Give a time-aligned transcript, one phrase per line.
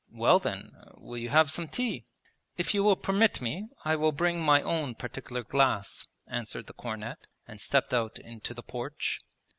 [0.11, 2.05] 'Well then, will you have some tea?'
[2.57, 7.19] 'If you will permit me, I will bring my own particular glass,' answered the cornet,
[7.47, 9.19] and stepped out into the porch.